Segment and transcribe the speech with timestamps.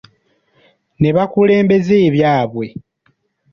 [0.99, 2.65] Ne bakulembeza ebyabwe.